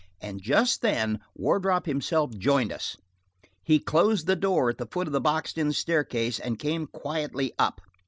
[0.19, 2.97] And just then Wardrop himself joined us.
[3.61, 7.53] He closed the door at the foot of the boxed in staircase, and came quietly
[7.59, 7.81] up.